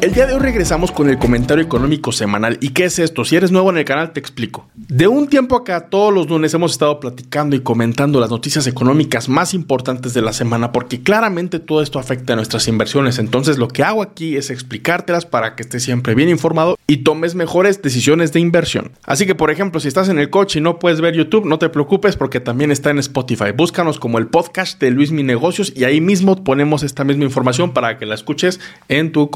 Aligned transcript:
El 0.00 0.12
día 0.12 0.26
de 0.26 0.34
hoy 0.34 0.40
regresamos 0.40 0.92
con 0.92 1.08
el 1.08 1.18
comentario 1.18 1.64
económico 1.64 2.12
semanal. 2.12 2.58
¿Y 2.60 2.70
qué 2.70 2.84
es 2.84 2.98
esto? 2.98 3.24
Si 3.24 3.34
eres 3.34 3.50
nuevo 3.50 3.70
en 3.70 3.78
el 3.78 3.84
canal 3.84 4.12
te 4.12 4.20
explico. 4.20 4.68
De 4.74 5.08
un 5.08 5.26
tiempo 5.28 5.56
acá, 5.56 5.88
todos 5.88 6.12
los 6.12 6.28
lunes 6.28 6.52
hemos 6.54 6.72
estado 6.72 7.00
platicando 7.00 7.56
y 7.56 7.60
comentando 7.60 8.20
las 8.20 8.30
noticias 8.30 8.66
económicas 8.66 9.28
más 9.28 9.54
importantes 9.54 10.12
de 10.12 10.22
la 10.22 10.32
semana 10.32 10.70
porque 10.70 11.02
claramente 11.02 11.60
todo 11.60 11.82
esto 11.82 11.98
afecta 11.98 12.34
a 12.34 12.36
nuestras 12.36 12.68
inversiones. 12.68 13.18
Entonces 13.18 13.58
lo 13.58 13.68
que 13.68 13.84
hago 13.84 14.02
aquí 14.02 14.36
es 14.36 14.50
explicártelas 14.50 15.24
para 15.24 15.56
que 15.56 15.62
estés 15.62 15.84
siempre 15.84 16.14
bien 16.14 16.28
informado 16.28 16.78
y 16.86 16.98
tomes 16.98 17.34
mejores 17.34 17.80
decisiones 17.80 18.32
de 18.32 18.40
inversión. 18.40 18.92
Así 19.04 19.24
que 19.24 19.34
por 19.34 19.50
ejemplo, 19.50 19.80
si 19.80 19.88
estás 19.88 20.08
en 20.08 20.18
el 20.18 20.30
coche 20.30 20.58
y 20.58 20.62
no 20.62 20.78
puedes 20.78 21.00
ver 21.00 21.14
YouTube, 21.14 21.46
no 21.46 21.58
te 21.58 21.68
preocupes 21.68 22.16
porque 22.16 22.40
también 22.40 22.70
está 22.70 22.90
en 22.90 22.98
Spotify. 22.98 23.52
Búscanos 23.56 23.98
como 23.98 24.18
el 24.18 24.26
podcast 24.26 24.80
de 24.80 24.90
Luis 24.90 25.10
Mi 25.10 25.22
Negocios 25.22 25.72
y 25.74 25.84
ahí 25.84 26.00
mismo 26.00 26.44
ponemos 26.44 26.82
esta 26.82 27.04
misma 27.04 27.24
información 27.24 27.72
para 27.72 27.98
que 27.98 28.06
la 28.06 28.14
escuches 28.14 28.60
en 28.88 29.12
tu 29.12 29.30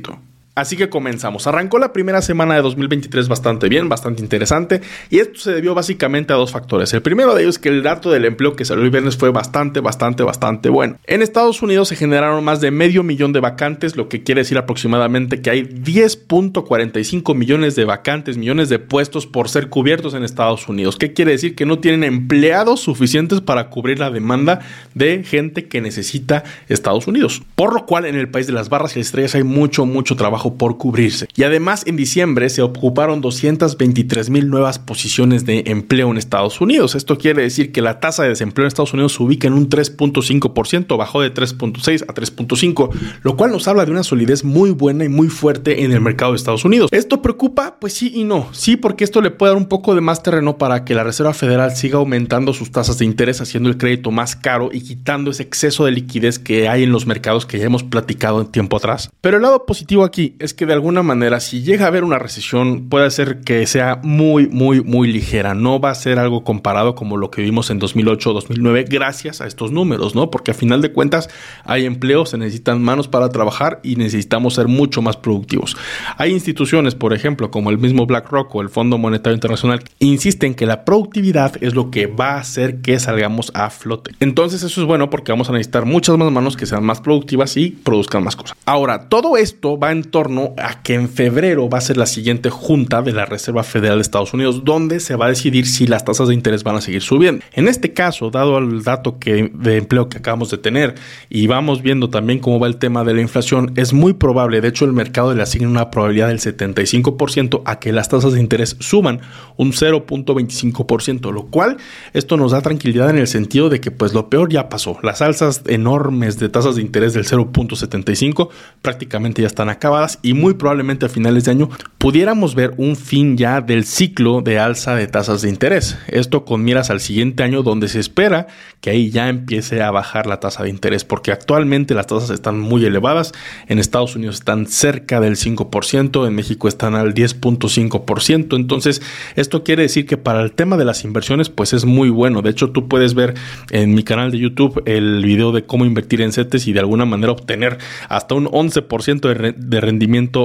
ψυχή. 0.00 0.31
Así 0.54 0.76
que 0.76 0.90
comenzamos. 0.90 1.46
Arrancó 1.46 1.78
la 1.78 1.94
primera 1.94 2.20
semana 2.20 2.54
de 2.54 2.60
2023 2.60 3.26
bastante 3.26 3.70
bien, 3.70 3.88
bastante 3.88 4.20
interesante, 4.20 4.82
y 5.08 5.20
esto 5.20 5.40
se 5.40 5.52
debió 5.52 5.74
básicamente 5.74 6.34
a 6.34 6.36
dos 6.36 6.52
factores. 6.52 6.92
El 6.92 7.00
primero 7.00 7.34
de 7.34 7.40
ellos 7.40 7.54
es 7.54 7.58
que 7.58 7.70
el 7.70 7.82
dato 7.82 8.10
del 8.10 8.26
empleo 8.26 8.54
que 8.54 8.66
salió 8.66 8.84
el 8.84 8.90
viernes 8.90 9.16
fue 9.16 9.30
bastante, 9.30 9.80
bastante, 9.80 10.22
bastante 10.22 10.68
bueno. 10.68 10.98
En 11.06 11.22
Estados 11.22 11.62
Unidos 11.62 11.88
se 11.88 11.96
generaron 11.96 12.44
más 12.44 12.60
de 12.60 12.70
medio 12.70 13.02
millón 13.02 13.32
de 13.32 13.40
vacantes, 13.40 13.96
lo 13.96 14.10
que 14.10 14.22
quiere 14.24 14.42
decir 14.42 14.58
aproximadamente 14.58 15.40
que 15.40 15.48
hay 15.48 15.62
10.45 15.62 17.34
millones 17.34 17.74
de 17.74 17.86
vacantes, 17.86 18.36
millones 18.36 18.68
de 18.68 18.78
puestos 18.78 19.26
por 19.26 19.48
ser 19.48 19.70
cubiertos 19.70 20.12
en 20.12 20.22
Estados 20.22 20.68
Unidos. 20.68 20.96
¿Qué 20.96 21.14
quiere 21.14 21.32
decir? 21.32 21.54
Que 21.54 21.64
no 21.64 21.78
tienen 21.78 22.04
empleados 22.04 22.80
suficientes 22.80 23.40
para 23.40 23.70
cubrir 23.70 23.98
la 23.98 24.10
demanda 24.10 24.60
de 24.94 25.24
gente 25.24 25.66
que 25.66 25.80
necesita 25.80 26.44
Estados 26.68 27.06
Unidos. 27.06 27.42
Por 27.54 27.72
lo 27.72 27.86
cual 27.86 28.04
en 28.04 28.16
el 28.16 28.28
país 28.28 28.46
de 28.46 28.52
las 28.52 28.68
barras 28.68 28.98
y 28.98 29.00
estrellas 29.00 29.34
hay 29.34 29.44
mucho, 29.44 29.86
mucho 29.86 30.14
trabajo 30.14 30.41
por 30.50 30.78
cubrirse. 30.78 31.28
Y 31.34 31.44
además 31.44 31.84
en 31.86 31.96
diciembre 31.96 32.50
se 32.50 32.62
ocuparon 32.62 33.20
223 33.20 34.30
mil 34.30 34.48
nuevas 34.48 34.78
posiciones 34.78 35.46
de 35.46 35.64
empleo 35.66 36.10
en 36.10 36.18
Estados 36.18 36.60
Unidos. 36.60 36.94
Esto 36.94 37.18
quiere 37.18 37.42
decir 37.42 37.72
que 37.72 37.82
la 37.82 38.00
tasa 38.00 38.22
de 38.22 38.30
desempleo 38.30 38.64
en 38.64 38.68
Estados 38.68 38.92
Unidos 38.92 39.14
se 39.14 39.22
ubica 39.22 39.46
en 39.46 39.54
un 39.54 39.68
3.5%, 39.68 40.96
bajó 40.96 41.20
de 41.20 41.32
3.6 41.32 42.04
a 42.08 42.14
3.5, 42.14 42.90
lo 43.22 43.36
cual 43.36 43.52
nos 43.52 43.68
habla 43.68 43.84
de 43.84 43.90
una 43.90 44.02
solidez 44.02 44.44
muy 44.44 44.70
buena 44.70 45.04
y 45.04 45.08
muy 45.08 45.28
fuerte 45.28 45.84
en 45.84 45.92
el 45.92 46.00
mercado 46.00 46.32
de 46.32 46.36
Estados 46.36 46.64
Unidos. 46.64 46.90
¿Esto 46.92 47.22
preocupa? 47.22 47.76
Pues 47.80 47.94
sí 47.94 48.12
y 48.14 48.24
no. 48.24 48.48
Sí, 48.52 48.76
porque 48.76 49.04
esto 49.04 49.20
le 49.20 49.30
puede 49.30 49.52
dar 49.52 49.60
un 49.60 49.68
poco 49.68 49.94
de 49.94 50.00
más 50.00 50.22
terreno 50.22 50.58
para 50.58 50.84
que 50.84 50.94
la 50.94 51.04
Reserva 51.04 51.34
Federal 51.34 51.74
siga 51.76 51.98
aumentando 51.98 52.52
sus 52.52 52.70
tasas 52.70 52.98
de 52.98 53.04
interés, 53.04 53.40
haciendo 53.40 53.68
el 53.68 53.78
crédito 53.78 54.10
más 54.10 54.36
caro 54.36 54.70
y 54.72 54.80
quitando 54.82 55.30
ese 55.30 55.42
exceso 55.42 55.84
de 55.84 55.92
liquidez 55.92 56.38
que 56.38 56.68
hay 56.68 56.82
en 56.82 56.92
los 56.92 57.06
mercados 57.06 57.46
que 57.46 57.58
ya 57.58 57.66
hemos 57.66 57.82
platicado 57.82 58.40
en 58.40 58.48
tiempo 58.48 58.76
atrás. 58.76 59.10
Pero 59.20 59.36
el 59.36 59.42
lado 59.42 59.66
positivo 59.66 60.04
aquí 60.04 60.31
es 60.38 60.54
que 60.54 60.66
de 60.66 60.72
alguna 60.72 61.02
manera, 61.02 61.40
si 61.40 61.62
llega 61.62 61.84
a 61.84 61.88
haber 61.88 62.04
una 62.04 62.18
recesión, 62.18 62.88
puede 62.88 63.10
ser 63.10 63.40
que 63.40 63.66
sea 63.66 64.00
muy, 64.02 64.48
muy, 64.48 64.82
muy 64.82 65.12
ligera. 65.12 65.54
No 65.54 65.80
va 65.80 65.90
a 65.90 65.94
ser 65.94 66.18
algo 66.18 66.44
comparado 66.44 66.94
como 66.94 67.16
lo 67.16 67.30
que 67.30 67.42
vimos 67.42 67.70
en 67.70 67.78
2008 67.78 68.30
o 68.30 68.32
2009, 68.32 68.86
gracias 68.88 69.40
a 69.40 69.46
estos 69.46 69.70
números, 69.70 70.14
¿no? 70.14 70.30
Porque 70.30 70.50
a 70.50 70.54
final 70.54 70.82
de 70.82 70.92
cuentas 70.92 71.28
hay 71.64 71.86
empleo, 71.86 72.26
se 72.26 72.38
necesitan 72.38 72.82
manos 72.82 73.08
para 73.08 73.28
trabajar 73.28 73.80
y 73.82 73.96
necesitamos 73.96 74.54
ser 74.54 74.68
mucho 74.68 75.02
más 75.02 75.16
productivos. 75.16 75.76
Hay 76.16 76.32
instituciones, 76.32 76.94
por 76.94 77.12
ejemplo, 77.12 77.50
como 77.50 77.70
el 77.70 77.78
mismo 77.78 78.06
BlackRock 78.06 78.54
o 78.54 78.62
el 78.62 78.68
Fondo 78.68 78.98
Monetario 78.98 79.34
Internacional, 79.34 79.82
insisten 79.98 80.54
que 80.54 80.66
la 80.66 80.84
productividad 80.84 81.54
es 81.62 81.74
lo 81.74 81.90
que 81.90 82.06
va 82.06 82.32
a 82.32 82.40
hacer 82.40 82.80
que 82.80 82.98
salgamos 82.98 83.52
a 83.54 83.70
flote. 83.70 84.12
Entonces, 84.20 84.62
eso 84.62 84.80
es 84.80 84.86
bueno 84.86 85.10
porque 85.10 85.32
vamos 85.32 85.48
a 85.48 85.52
necesitar 85.52 85.84
muchas 85.84 86.16
más 86.16 86.32
manos 86.32 86.56
que 86.56 86.66
sean 86.66 86.84
más 86.84 87.00
productivas 87.00 87.56
y 87.56 87.70
produzcan 87.70 88.24
más 88.24 88.36
cosas. 88.36 88.56
Ahora, 88.64 89.08
todo 89.08 89.36
esto 89.36 89.78
va 89.78 89.92
en 89.92 90.02
torno 90.04 90.21
a 90.58 90.82
que 90.82 90.94
en 90.94 91.08
febrero 91.08 91.68
va 91.68 91.78
a 91.78 91.80
ser 91.80 91.96
la 91.96 92.06
siguiente 92.06 92.50
junta 92.50 93.02
de 93.02 93.12
la 93.12 93.26
Reserva 93.26 93.62
Federal 93.62 93.98
de 93.98 94.02
Estados 94.02 94.34
Unidos, 94.34 94.64
donde 94.64 95.00
se 95.00 95.16
va 95.16 95.26
a 95.26 95.28
decidir 95.28 95.66
si 95.66 95.86
las 95.86 96.04
tasas 96.04 96.28
de 96.28 96.34
interés 96.34 96.62
van 96.62 96.76
a 96.76 96.80
seguir 96.80 97.02
subiendo. 97.02 97.44
En 97.52 97.68
este 97.68 97.92
caso, 97.92 98.30
dado 98.30 98.58
el 98.58 98.82
dato 98.82 99.18
de 99.22 99.76
empleo 99.76 100.08
que 100.08 100.18
acabamos 100.18 100.50
de 100.50 100.58
tener 100.58 100.94
y 101.28 101.46
vamos 101.46 101.82
viendo 101.82 102.10
también 102.10 102.38
cómo 102.38 102.60
va 102.60 102.66
el 102.66 102.76
tema 102.76 103.04
de 103.04 103.14
la 103.14 103.20
inflación, 103.20 103.72
es 103.76 103.92
muy 103.92 104.12
probable, 104.12 104.60
de 104.60 104.68
hecho 104.68 104.84
el 104.84 104.92
mercado 104.92 105.34
le 105.34 105.42
asigna 105.42 105.68
una 105.68 105.90
probabilidad 105.90 106.28
del 106.28 106.40
75% 106.40 107.62
a 107.64 107.78
que 107.78 107.92
las 107.92 108.08
tasas 108.08 108.32
de 108.32 108.40
interés 108.40 108.76
suban 108.80 109.20
un 109.56 109.72
0.25%, 109.72 111.32
lo 111.32 111.46
cual 111.46 111.76
esto 112.12 112.36
nos 112.36 112.52
da 112.52 112.60
tranquilidad 112.60 113.10
en 113.10 113.18
el 113.18 113.26
sentido 113.26 113.68
de 113.68 113.80
que 113.80 113.90
pues 113.90 114.12
lo 114.12 114.28
peor 114.28 114.50
ya 114.50 114.68
pasó. 114.68 114.98
Las 115.02 115.22
alzas 115.22 115.62
enormes 115.66 116.38
de 116.38 116.48
tasas 116.48 116.76
de 116.76 116.82
interés 116.82 117.14
del 117.14 117.24
0.75 117.24 118.48
prácticamente 118.82 119.42
ya 119.42 119.48
están 119.48 119.68
acabadas 119.68 120.11
y 120.22 120.34
muy 120.34 120.54
probablemente 120.54 121.06
a 121.06 121.08
finales 121.08 121.44
de 121.44 121.52
año 121.52 121.70
pudiéramos 121.98 122.56
ver 122.56 122.74
un 122.78 122.96
fin 122.96 123.36
ya 123.36 123.60
del 123.60 123.84
ciclo 123.84 124.42
de 124.42 124.58
alza 124.58 124.96
de 124.96 125.06
tasas 125.06 125.42
de 125.42 125.48
interés. 125.48 125.96
Esto 126.08 126.44
con 126.44 126.64
miras 126.64 126.90
al 126.90 126.98
siguiente 126.98 127.44
año 127.44 127.62
donde 127.62 127.86
se 127.86 128.00
espera 128.00 128.48
que 128.80 128.90
ahí 128.90 129.10
ya 129.10 129.28
empiece 129.28 129.82
a 129.82 129.92
bajar 129.92 130.26
la 130.26 130.40
tasa 130.40 130.64
de 130.64 130.70
interés 130.70 131.04
porque 131.04 131.30
actualmente 131.30 131.94
las 131.94 132.08
tasas 132.08 132.30
están 132.30 132.58
muy 132.58 132.84
elevadas. 132.84 133.32
En 133.68 133.78
Estados 133.78 134.16
Unidos 134.16 134.36
están 134.36 134.66
cerca 134.66 135.20
del 135.20 135.36
5%, 135.36 136.26
en 136.26 136.34
México 136.34 136.66
están 136.66 136.96
al 136.96 137.14
10.5%. 137.14 138.56
Entonces 138.56 139.00
esto 139.36 139.62
quiere 139.62 139.82
decir 139.82 140.04
que 140.04 140.16
para 140.16 140.42
el 140.42 140.52
tema 140.52 140.76
de 140.76 140.84
las 140.84 141.04
inversiones 141.04 141.50
pues 141.50 141.72
es 141.72 141.84
muy 141.84 142.10
bueno. 142.10 142.42
De 142.42 142.50
hecho 142.50 142.70
tú 142.70 142.88
puedes 142.88 143.14
ver 143.14 143.34
en 143.70 143.94
mi 143.94 144.02
canal 144.02 144.32
de 144.32 144.38
YouTube 144.38 144.82
el 144.86 145.24
video 145.24 145.52
de 145.52 145.64
cómo 145.66 145.84
invertir 145.84 146.20
en 146.20 146.32
CETES 146.32 146.66
y 146.66 146.72
de 146.72 146.80
alguna 146.80 147.04
manera 147.04 147.30
obtener 147.30 147.78
hasta 148.08 148.34
un 148.34 148.46
11% 148.46 149.20
de, 149.20 149.52
de 149.52 149.80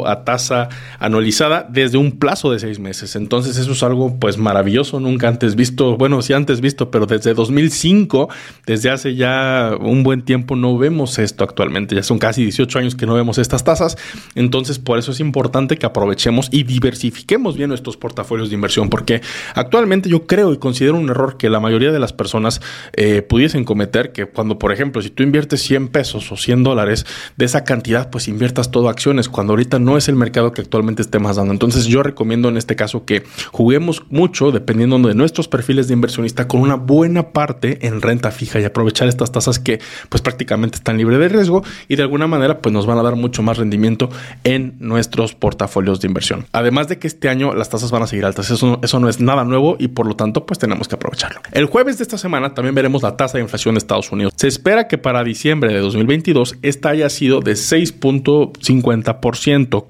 a 0.05 0.23
tasa 0.23 0.69
anualizada 0.99 1.65
desde 1.69 1.97
un 1.97 2.13
plazo 2.13 2.51
de 2.51 2.59
seis 2.59 2.79
meses. 2.79 3.15
Entonces 3.15 3.57
eso 3.57 3.71
es 3.71 3.83
algo 3.83 4.17
pues 4.19 4.37
maravilloso, 4.37 4.99
nunca 4.99 5.27
antes 5.27 5.55
visto, 5.55 5.97
bueno, 5.97 6.21
sí 6.21 6.33
antes 6.33 6.61
visto, 6.61 6.89
pero 6.91 7.05
desde 7.05 7.33
2005, 7.33 8.29
desde 8.65 8.89
hace 8.89 9.15
ya 9.15 9.71
un 9.79 10.03
buen 10.03 10.23
tiempo 10.23 10.55
no 10.55 10.77
vemos 10.77 11.19
esto 11.19 11.43
actualmente, 11.43 11.95
ya 11.95 12.03
son 12.03 12.19
casi 12.19 12.43
18 12.43 12.79
años 12.79 12.95
que 12.95 13.05
no 13.05 13.13
vemos 13.13 13.37
estas 13.37 13.63
tasas, 13.63 13.97
entonces 14.35 14.79
por 14.79 14.99
eso 14.99 15.11
es 15.11 15.19
importante 15.19 15.77
que 15.77 15.85
aprovechemos 15.85 16.49
y 16.51 16.63
diversifiquemos 16.63 17.57
bien 17.57 17.69
nuestros 17.69 17.97
portafolios 17.97 18.49
de 18.49 18.55
inversión, 18.55 18.89
porque 18.89 19.21
actualmente 19.55 20.09
yo 20.09 20.27
creo 20.27 20.53
y 20.53 20.57
considero 20.57 20.97
un 20.97 21.09
error 21.09 21.37
que 21.37 21.49
la 21.49 21.59
mayoría 21.59 21.91
de 21.91 21.99
las 21.99 22.13
personas 22.13 22.61
eh, 22.93 23.21
pudiesen 23.21 23.63
cometer, 23.63 24.11
que 24.11 24.25
cuando 24.25 24.57
por 24.57 24.71
ejemplo 24.71 25.01
si 25.01 25.09
tú 25.09 25.23
inviertes 25.23 25.61
100 25.61 25.89
pesos 25.89 26.31
o 26.31 26.37
100 26.37 26.63
dólares, 26.63 27.05
de 27.35 27.45
esa 27.45 27.63
cantidad 27.63 28.09
pues 28.09 28.27
inviertas 28.27 28.71
todo 28.71 28.89
acciones, 28.89 29.29
ahorita 29.53 29.79
no 29.79 29.97
es 29.97 30.07
el 30.09 30.15
mercado 30.15 30.51
que 30.51 30.61
actualmente 30.61 31.01
esté 31.01 31.19
más 31.19 31.35
dando. 31.35 31.53
Entonces 31.53 31.85
yo 31.85 32.03
recomiendo 32.03 32.49
en 32.49 32.57
este 32.57 32.75
caso 32.75 33.05
que 33.05 33.23
juguemos 33.51 34.03
mucho 34.09 34.51
dependiendo 34.51 34.97
de 34.99 35.15
nuestros 35.15 35.47
perfiles 35.47 35.87
de 35.87 35.93
inversionista 35.93 36.47
con 36.47 36.61
una 36.61 36.75
buena 36.75 37.31
parte 37.31 37.85
en 37.85 38.01
renta 38.01 38.31
fija 38.31 38.59
y 38.59 38.65
aprovechar 38.65 39.07
estas 39.07 39.31
tasas 39.31 39.59
que 39.59 39.79
pues 40.09 40.21
prácticamente 40.21 40.77
están 40.77 40.97
libres 40.97 41.19
de 41.19 41.29
riesgo 41.29 41.63
y 41.87 41.95
de 41.95 42.03
alguna 42.03 42.27
manera 42.27 42.59
pues 42.61 42.73
nos 42.73 42.85
van 42.85 42.97
a 42.97 43.03
dar 43.03 43.15
mucho 43.15 43.43
más 43.43 43.57
rendimiento 43.57 44.09
en 44.43 44.75
nuestros 44.79 45.33
portafolios 45.33 46.01
de 46.01 46.07
inversión. 46.07 46.45
Además 46.51 46.87
de 46.87 46.99
que 46.99 47.07
este 47.07 47.29
año 47.29 47.53
las 47.53 47.69
tasas 47.69 47.91
van 47.91 48.03
a 48.03 48.07
seguir 48.07 48.25
altas, 48.25 48.49
eso, 48.49 48.79
eso 48.81 48.99
no 48.99 49.09
es 49.09 49.19
nada 49.19 49.43
nuevo 49.43 49.75
y 49.79 49.89
por 49.89 50.05
lo 50.05 50.15
tanto 50.15 50.45
pues 50.45 50.59
tenemos 50.59 50.87
que 50.87 50.95
aprovecharlo. 50.95 51.41
El 51.51 51.65
jueves 51.65 51.97
de 51.97 52.03
esta 52.03 52.17
semana 52.17 52.53
también 52.53 52.75
veremos 52.75 53.03
la 53.03 53.15
tasa 53.17 53.37
de 53.37 53.43
inflación 53.43 53.75
de 53.75 53.79
Estados 53.79 54.11
Unidos. 54.11 54.33
Se 54.35 54.47
espera 54.47 54.87
que 54.87 54.97
para 54.97 55.23
diciembre 55.23 55.73
de 55.73 55.79
2022 55.79 56.55
esta 56.61 56.89
haya 56.89 57.09
sido 57.09 57.39
de 57.39 57.53
6.50% 57.53 59.36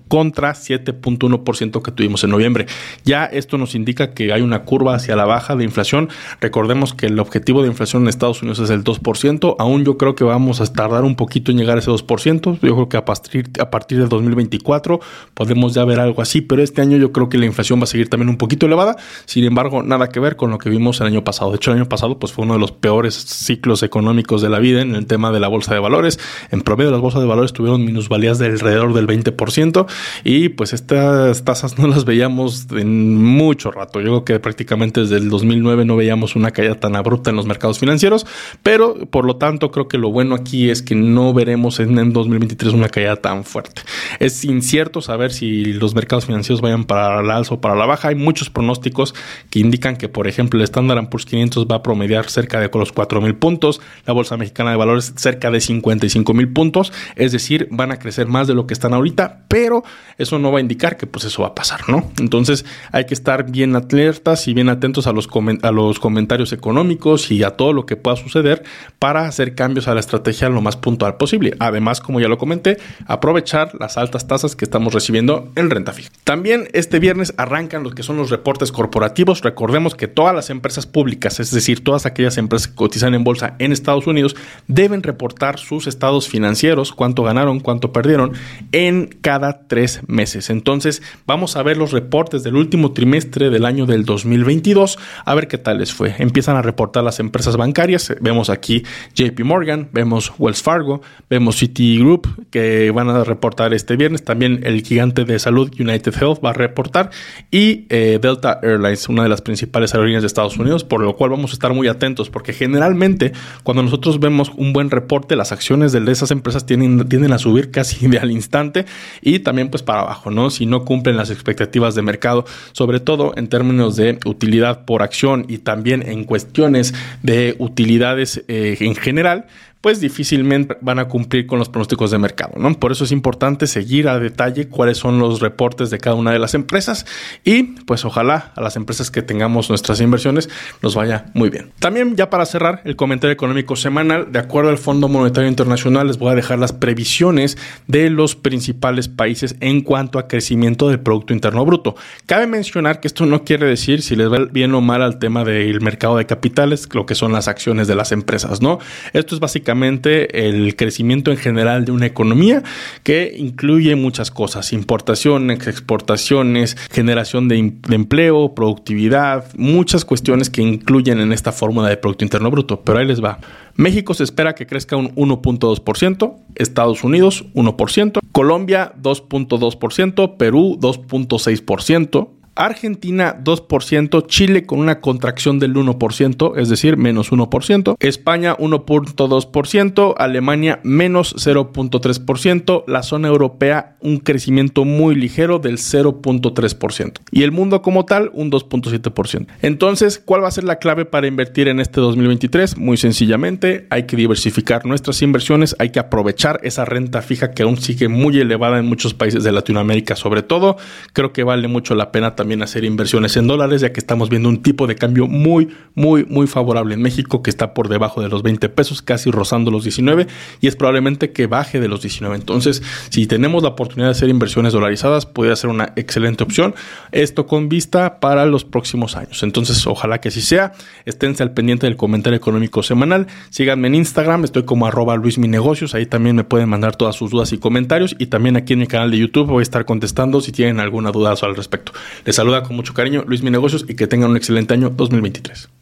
contra 0.07 0.53
7.1% 0.53 1.81
que 1.81 1.91
tuvimos 1.91 2.23
en 2.23 2.29
noviembre. 2.29 2.65
Ya 3.03 3.25
esto 3.25 3.57
nos 3.57 3.75
indica 3.75 4.13
que 4.13 4.33
hay 4.33 4.41
una 4.41 4.63
curva 4.63 4.95
hacia 4.95 5.15
la 5.15 5.25
baja 5.25 5.55
de 5.55 5.63
inflación. 5.63 6.09
Recordemos 6.41 6.93
que 6.93 7.07
el 7.07 7.19
objetivo 7.19 7.61
de 7.61 7.69
inflación 7.69 8.03
en 8.03 8.09
Estados 8.09 8.41
Unidos 8.41 8.59
es 8.59 8.69
el 8.69 8.83
2%. 8.83 9.55
Aún 9.59 9.85
yo 9.85 9.97
creo 9.97 10.15
que 10.15 10.23
vamos 10.23 10.61
a 10.61 10.65
tardar 10.71 11.03
un 11.03 11.15
poquito 11.15 11.51
en 11.51 11.57
llegar 11.57 11.77
a 11.77 11.79
ese 11.79 11.91
2%. 11.91 12.59
Yo 12.61 12.75
creo 12.75 12.89
que 12.89 12.97
a 12.97 13.05
partir, 13.05 13.49
a 13.59 13.69
partir 13.69 13.99
de 13.99 14.07
2024 14.07 14.99
podemos 15.33 15.73
ya 15.73 15.85
ver 15.85 15.99
algo 15.99 16.21
así, 16.21 16.41
pero 16.41 16.61
este 16.61 16.81
año 16.81 16.97
yo 16.97 17.11
creo 17.11 17.29
que 17.29 17.37
la 17.37 17.45
inflación 17.45 17.79
va 17.79 17.83
a 17.83 17.87
seguir 17.87 18.09
también 18.09 18.29
un 18.29 18.37
poquito 18.37 18.65
elevada. 18.65 18.95
Sin 19.25 19.43
embargo, 19.43 19.83
nada 19.83 20.09
que 20.09 20.19
ver 20.19 20.35
con 20.35 20.51
lo 20.51 20.57
que 20.57 20.69
vimos 20.69 20.99
el 21.01 21.07
año 21.07 21.23
pasado. 21.23 21.51
De 21.51 21.57
hecho, 21.57 21.71
el 21.71 21.77
año 21.77 21.89
pasado 21.89 22.19
pues, 22.19 22.31
fue 22.31 22.45
uno 22.45 22.53
de 22.53 22.59
los 22.59 22.71
peores 22.71 23.15
ciclos 23.15 23.83
económicos 23.83 24.41
de 24.41 24.49
la 24.49 24.59
vida 24.59 24.81
en 24.81 24.95
el 24.95 25.05
tema 25.05 25.31
de 25.31 25.39
la 25.39 25.47
bolsa 25.47 25.73
de 25.73 25.79
valores. 25.79 26.19
En 26.51 26.61
promedio, 26.61 26.91
las 26.91 27.01
bolsas 27.01 27.21
de 27.21 27.27
valores 27.27 27.53
tuvieron 27.53 27.83
minusvalías 27.85 28.39
de 28.39 28.47
alrededor 28.47 28.93
del 28.93 29.07
20 29.07 29.26
20% 29.35 29.85
y 30.23 30.49
pues 30.49 30.73
estas 30.73 31.43
tasas 31.43 31.77
no 31.77 31.87
las 31.87 32.05
veíamos 32.05 32.67
en 32.71 33.15
mucho 33.23 33.71
rato. 33.71 33.99
Yo 33.99 34.07
creo 34.07 34.25
que 34.25 34.39
prácticamente 34.39 35.01
desde 35.01 35.17
el 35.17 35.29
2009 35.29 35.85
no 35.85 35.95
veíamos 35.95 36.35
una 36.35 36.51
caída 36.51 36.75
tan 36.75 36.95
abrupta 36.95 37.29
en 37.29 37.35
los 37.35 37.45
mercados 37.45 37.79
financieros, 37.79 38.25
pero 38.63 38.95
por 39.09 39.25
lo 39.25 39.37
tanto 39.37 39.71
creo 39.71 39.87
que 39.87 39.97
lo 39.97 40.11
bueno 40.11 40.35
aquí 40.35 40.69
es 40.69 40.81
que 40.81 40.95
no 40.95 41.33
veremos 41.33 41.79
en, 41.79 41.97
en 41.99 42.13
2023 42.13 42.73
una 42.73 42.89
caída 42.89 43.17
tan 43.17 43.43
fuerte. 43.43 43.81
Es 44.19 44.43
incierto 44.45 45.01
saber 45.01 45.31
si 45.31 45.65
los 45.73 45.93
mercados 45.93 46.25
financieros 46.25 46.61
vayan 46.61 46.85
para 46.85 47.19
el 47.21 47.29
alza 47.29 47.55
o 47.55 47.61
para 47.61 47.75
la 47.75 47.85
baja. 47.85 48.09
Hay 48.09 48.15
muchos 48.15 48.49
pronósticos 48.49 49.13
que 49.49 49.59
indican 49.59 49.97
que, 49.97 50.09
por 50.09 50.27
ejemplo, 50.27 50.59
el 50.59 50.63
Standard 50.63 51.09
Poor's 51.09 51.25
500 51.25 51.67
va 51.67 51.77
a 51.77 51.83
promediar 51.83 52.29
cerca 52.29 52.59
de 52.59 52.69
los 52.77 52.91
4 52.91 53.21
mil 53.21 53.35
puntos, 53.35 53.81
la 54.05 54.13
Bolsa 54.13 54.37
Mexicana 54.37 54.71
de 54.71 54.77
Valores 54.77 55.13
cerca 55.15 55.51
de 55.51 55.59
55 55.59 56.33
mil 56.33 56.49
puntos, 56.49 56.93
es 57.15 57.31
decir, 57.31 57.67
van 57.71 57.91
a 57.91 57.99
crecer 57.99 58.27
más 58.27 58.47
de 58.47 58.53
lo 58.53 58.67
que 58.67 58.73
están 58.73 58.93
ahorita, 58.93 59.16
pero 59.47 59.83
eso 60.17 60.39
no 60.39 60.51
va 60.51 60.59
a 60.59 60.61
indicar 60.61 60.97
que 60.97 61.07
pues 61.07 61.25
eso 61.25 61.41
va 61.41 61.49
a 61.49 61.55
pasar, 61.55 61.89
¿no? 61.89 62.11
Entonces 62.19 62.65
hay 62.91 63.05
que 63.05 63.13
estar 63.13 63.49
bien 63.49 63.75
alertas 63.75 64.47
y 64.47 64.53
bien 64.53 64.69
atentos 64.69 65.07
a 65.07 65.13
los, 65.13 65.29
a 65.61 65.71
los 65.71 65.99
comentarios 65.99 66.53
económicos 66.53 67.31
y 67.31 67.43
a 67.43 67.51
todo 67.51 67.73
lo 67.73 67.85
que 67.85 67.95
pueda 67.95 68.17
suceder 68.17 68.63
para 68.99 69.27
hacer 69.27 69.55
cambios 69.55 69.87
a 69.87 69.93
la 69.93 69.99
estrategia 69.99 70.49
lo 70.49 70.61
más 70.61 70.75
puntual 70.75 71.17
posible. 71.17 71.55
Además, 71.59 72.01
como 72.01 72.19
ya 72.19 72.27
lo 72.27 72.37
comenté, 72.37 72.77
aprovechar 73.05 73.71
las 73.79 73.97
altas 73.97 74.27
tasas 74.27 74.55
que 74.55 74.65
estamos 74.65 74.93
recibiendo 74.93 75.51
en 75.55 75.69
renta 75.69 75.93
fija. 75.93 76.09
También 76.23 76.67
este 76.73 76.99
viernes 76.99 77.33
arrancan 77.37 77.83
los 77.83 77.95
que 77.95 78.03
son 78.03 78.17
los 78.17 78.29
reportes 78.29 78.71
corporativos. 78.71 79.41
Recordemos 79.41 79.95
que 79.95 80.07
todas 80.07 80.35
las 80.35 80.49
empresas 80.49 80.85
públicas, 80.85 81.39
es 81.39 81.51
decir, 81.51 81.83
todas 81.83 82.05
aquellas 82.05 82.37
empresas 82.37 82.67
que 82.67 82.75
cotizan 82.75 83.13
en 83.13 83.23
bolsa 83.23 83.55
en 83.59 83.71
Estados 83.71 84.07
Unidos, 84.07 84.35
deben 84.67 85.03
reportar 85.03 85.59
sus 85.59 85.87
estados 85.87 86.27
financieros, 86.27 86.91
cuánto 86.91 87.23
ganaron, 87.23 87.59
cuánto 87.59 87.91
perdieron, 87.91 88.33
en 88.71 89.06
cada 89.09 89.67
tres 89.67 90.01
meses. 90.07 90.49
Entonces, 90.49 91.01
vamos 91.25 91.55
a 91.55 91.63
ver 91.63 91.77
los 91.77 91.91
reportes 91.91 92.43
del 92.43 92.55
último 92.55 92.93
trimestre 92.93 93.49
del 93.49 93.65
año 93.65 93.85
del 93.85 94.05
2022, 94.05 94.97
a 95.25 95.35
ver 95.35 95.47
qué 95.47 95.57
tal 95.57 95.79
les 95.79 95.93
fue. 95.93 96.15
Empiezan 96.19 96.55
a 96.55 96.61
reportar 96.61 97.03
las 97.03 97.19
empresas 97.19 97.57
bancarias. 97.57 98.13
Vemos 98.21 98.49
aquí 98.49 98.83
JP 99.15 99.39
Morgan, 99.41 99.89
vemos 99.91 100.33
Wells 100.37 100.61
Fargo, 100.61 101.01
vemos 101.29 101.57
Citigroup, 101.57 102.27
que 102.49 102.91
van 102.91 103.09
a 103.09 103.23
reportar 103.23 103.73
este 103.73 103.95
viernes. 103.95 104.23
También 104.23 104.61
el 104.63 104.81
gigante 104.81 105.25
de 105.25 105.39
salud 105.39 105.71
United 105.79 106.13
Health 106.13 106.43
va 106.43 106.51
a 106.51 106.53
reportar 106.53 107.11
y 107.51 107.85
eh, 107.89 108.19
Delta 108.21 108.59
Airlines, 108.61 109.09
una 109.09 109.23
de 109.23 109.29
las 109.29 109.41
principales 109.41 109.93
aerolíneas 109.93 110.23
de 110.23 110.27
Estados 110.27 110.57
Unidos, 110.57 110.83
por 110.83 111.01
lo 111.01 111.15
cual 111.15 111.31
vamos 111.31 111.51
a 111.51 111.53
estar 111.53 111.73
muy 111.73 111.87
atentos 111.87 112.29
porque 112.29 112.53
generalmente 112.53 113.33
cuando 113.63 113.83
nosotros 113.83 114.19
vemos 114.19 114.51
un 114.55 114.73
buen 114.73 114.89
reporte, 114.89 115.35
las 115.35 115.51
acciones 115.51 115.91
de 115.91 116.11
esas 116.11 116.31
empresas 116.31 116.65
tienden, 116.65 117.07
tienden 117.07 117.33
a 117.33 117.37
subir 117.37 117.71
casi 117.71 118.07
de 118.07 118.19
al 118.19 118.31
instante 118.31 118.85
y 119.21 119.39
también 119.39 119.69
pues 119.69 119.83
para 119.83 120.01
abajo, 120.01 120.31
¿no? 120.31 120.49
Si 120.49 120.65
no 120.65 120.85
cumplen 120.85 121.17
las 121.17 121.29
expectativas 121.29 121.95
de 121.95 122.01
mercado, 122.01 122.45
sobre 122.71 122.99
todo 122.99 123.33
en 123.35 123.47
términos 123.47 123.95
de 123.95 124.19
utilidad 124.25 124.85
por 124.85 125.01
acción 125.03 125.45
y 125.47 125.59
también 125.59 126.07
en 126.07 126.23
cuestiones 126.23 126.93
de 127.23 127.55
utilidades 127.59 128.43
eh, 128.47 128.77
en 128.79 128.95
general, 128.95 129.45
pues 129.81 130.01
difícilmente 130.01 130.77
van 130.81 130.99
a 130.99 131.07
cumplir 131.07 131.45
con 131.45 131.59
los 131.59 131.69
pronósticos 131.69 132.11
de 132.11 132.17
mercado, 132.17 132.53
¿no? 132.57 132.73
Por 132.79 132.91
eso 132.91 133.03
es 133.03 133.11
importante 133.11 133.67
seguir 133.67 134.07
a 134.07 134.19
detalle 134.19 134.67
cuáles 134.67 134.97
son 134.97 135.19
los 135.19 135.39
reportes 135.39 135.89
de 135.89 135.99
cada 135.99 136.15
una 136.15 136.31
de 136.31 136.39
las 136.39 136.53
empresas 136.53 137.05
y 137.43 137.63
pues 137.85 138.03
ojalá 138.05 138.51
a 138.55 138.61
las 138.61 138.75
empresas 138.75 139.11
que 139.11 139.21
tengamos 139.21 139.69
nuestras 139.69 140.01
inversiones 140.01 140.49
nos 140.81 140.95
vaya 140.95 141.25
muy 141.33 141.49
bien. 141.49 141.71
También 141.79 142.15
ya 142.15 142.29
para 142.29 142.45
cerrar 142.45 142.81
el 142.85 142.95
comentario 142.95 143.33
económico 143.33 143.75
semanal, 143.75 144.31
de 144.31 144.39
acuerdo 144.39 144.71
al 144.71 144.77
Fondo 144.77 145.07
Monetario 145.07 145.49
Internacional 145.49 146.07
les 146.07 146.17
voy 146.17 146.31
a 146.31 146.35
dejar 146.35 146.59
las 146.59 146.73
previsiones 146.73 147.57
de 147.87 148.09
los 148.09 148.35
principales 148.35 149.07
países 149.07 149.55
en 149.59 149.81
cuanto 149.81 150.17
a 150.17 150.27
crecimiento 150.27 150.89
del 150.89 150.99
Producto 150.99 151.33
Interno 151.33 151.65
Bruto. 151.65 151.95
Cabe 152.25 152.47
mencionar 152.47 152.99
que 152.99 153.07
esto 153.07 153.25
no 153.25 153.43
quiere 153.43 153.67
decir 153.67 154.01
si 154.01 154.15
les 154.15 154.31
va 154.31 154.39
bien 154.51 154.73
o 154.73 154.81
mal 154.81 155.03
al 155.03 155.19
tema 155.19 155.43
del 155.43 155.81
mercado 155.81 156.17
de 156.17 156.25
capitales, 156.25 156.89
lo 156.93 157.05
que 157.05 157.15
son 157.15 157.31
las 157.31 157.47
acciones 157.47 157.87
de 157.87 157.95
las 157.95 158.11
empresas, 158.11 158.61
¿no? 158.61 158.79
Esto 159.13 159.35
es 159.35 159.39
básicamente 159.39 159.66
el 159.73 160.75
crecimiento 160.75 161.31
en 161.31 161.37
general 161.37 161.85
de 161.85 161.91
una 161.91 162.05
economía 162.05 162.63
que 163.03 163.33
incluye 163.37 163.95
muchas 163.95 164.31
cosas, 164.31 164.73
importaciones, 164.73 165.67
exportaciones, 165.67 166.75
generación 166.91 167.47
de, 167.47 167.73
de 167.87 167.95
empleo, 167.95 168.53
productividad, 168.55 169.45
muchas 169.55 170.05
cuestiones 170.05 170.49
que 170.49 170.61
incluyen 170.61 171.19
en 171.19 171.33
esta 171.33 171.51
fórmula 171.51 171.89
de 171.89 171.97
Producto 171.97 172.23
Interno 172.25 172.51
Bruto. 172.51 172.81
Pero 172.81 172.99
ahí 172.99 173.05
les 173.05 173.23
va. 173.23 173.39
México 173.75 174.13
se 174.13 174.23
espera 174.23 174.55
que 174.55 174.65
crezca 174.65 174.95
un 174.95 175.13
1.2%, 175.15 176.35
Estados 176.55 177.03
Unidos 177.03 177.45
1%, 177.53 178.19
Colombia 178.31 178.93
2.2%, 179.01 180.37
Perú 180.37 180.77
2.6%, 180.81 182.29
Argentina 182.57 183.37
2%, 183.41 184.25
Chile 184.27 184.65
con 184.65 184.79
una 184.79 184.99
contracción 184.99 185.59
del 185.59 185.75
1%, 185.75 186.57
es 186.57 186.69
decir, 186.69 186.97
menos 186.97 187.31
1%, 187.31 187.95
España 187.99 188.57
1.2%, 188.57 190.15
Alemania 190.17 190.79
menos 190.83 191.35
0.3%, 191.35 192.83
la 192.87 193.03
zona 193.03 193.27
europea 193.27 193.97
un 194.01 194.17
crecimiento 194.17 194.85
muy 194.85 195.15
ligero 195.15 195.59
del 195.59 195.77
0.3% 195.77 197.13
y 197.31 197.43
el 197.43 197.51
mundo 197.51 197.81
como 197.81 198.05
tal 198.05 198.31
un 198.33 198.51
2.7%. 198.51 199.47
Entonces, 199.61 200.19
¿cuál 200.23 200.43
va 200.43 200.47
a 200.47 200.51
ser 200.51 200.63
la 200.63 200.79
clave 200.79 201.05
para 201.05 201.27
invertir 201.27 201.67
en 201.67 201.79
este 201.79 202.01
2023? 202.01 202.77
Muy 202.77 202.97
sencillamente, 202.97 203.85
hay 203.89 204.03
que 204.07 204.17
diversificar 204.17 204.85
nuestras 204.85 205.21
inversiones, 205.21 205.75
hay 205.77 205.91
que 205.91 205.99
aprovechar 205.99 206.59
esa 206.63 206.85
renta 206.85 207.21
fija 207.21 207.51
que 207.51 207.63
aún 207.63 207.77
sigue 207.77 208.07
muy 208.07 208.39
elevada 208.39 208.79
en 208.79 208.85
muchos 208.87 209.13
países 209.13 209.43
de 209.43 209.51
Latinoamérica, 209.51 210.15
sobre 210.15 210.41
todo. 210.41 210.77
Creo 211.13 211.33
que 211.33 211.43
vale 211.43 211.67
mucho 211.67 211.93
la 211.93 212.11
pena 212.11 212.35
también 212.35 212.46
también 212.47 212.63
hacer 212.63 212.85
inversiones 212.85 213.35
en 213.35 213.45
dólares, 213.45 213.81
ya 213.81 213.91
que 213.91 213.99
estamos 213.99 214.29
viendo 214.29 214.47
un 214.47 214.61
tipo 214.61 214.87
de 214.87 214.95
cambio 214.95 215.27
muy, 215.27 215.67
muy, 215.95 216.23
muy 216.23 216.47
favorable 216.47 216.93
en 216.93 217.01
México, 217.01 217.43
que 217.43 217.49
está 217.49 217.73
por 217.73 217.89
debajo 217.89 218.21
de 218.21 218.29
los 218.29 218.41
20 218.41 218.69
pesos, 218.69 219.01
casi 219.01 219.29
rozando 219.31 219.69
los 219.69 219.83
19, 219.83 220.27
y 220.61 220.67
es 220.67 220.77
probablemente 220.77 221.31
que 221.31 221.45
baje 221.45 221.81
de 221.81 221.89
los 221.89 222.01
19. 222.01 222.37
Entonces, 222.37 222.81
si 223.09 223.27
tenemos 223.27 223.63
la 223.63 223.69
oportunidad 223.69 224.07
de 224.07 224.11
hacer 224.11 224.29
inversiones 224.29 224.71
dolarizadas, 224.71 225.25
puede 225.25 225.53
ser 225.57 225.69
una 225.69 225.91
excelente 225.97 226.41
opción. 226.41 226.73
Esto 227.11 227.47
con 227.47 227.67
vista 227.67 228.21
para 228.21 228.45
los 228.45 228.63
próximos 228.63 229.17
años. 229.17 229.43
Entonces, 229.43 229.85
ojalá 229.85 230.21
que 230.21 230.29
así 230.29 230.39
sea. 230.39 230.71
Esténse 231.03 231.43
al 231.43 231.51
pendiente 231.51 231.85
del 231.85 231.97
comentario 231.97 232.37
económico 232.37 232.81
semanal. 232.81 233.27
Síganme 233.49 233.89
en 233.89 233.95
Instagram, 233.95 234.45
estoy 234.45 234.63
como 234.63 234.87
arroba 234.87 235.17
Luis 235.17 235.37
Mi 235.37 235.49
Negocios. 235.49 235.95
Ahí 235.95 236.05
también 236.05 236.37
me 236.37 236.45
pueden 236.45 236.69
mandar 236.69 236.95
todas 236.95 237.17
sus 237.17 237.29
dudas 237.29 237.51
y 237.51 237.57
comentarios. 237.57 238.15
Y 238.19 238.27
también 238.27 238.55
aquí 238.55 238.71
en 238.71 238.79
mi 238.79 238.87
canal 238.87 239.11
de 239.11 239.17
YouTube 239.17 239.47
voy 239.47 239.59
a 239.59 239.63
estar 239.63 239.83
contestando 239.83 240.39
si 240.39 240.53
tienen 240.53 240.79
alguna 240.79 241.11
duda 241.11 241.35
al 241.41 241.55
respecto. 241.55 241.91
Les 242.25 242.36
saluda 242.37 242.61
con 242.61 242.75
mucho 242.75 242.93
cariño 242.93 243.23
Luis 243.25 243.41
Mi 243.41 243.49
Negocios 243.49 243.83
y 243.87 243.95
que 243.95 244.05
tengan 244.05 244.29
un 244.29 244.37
excelente 244.37 244.71
año 244.71 244.91
2023. 244.91 245.69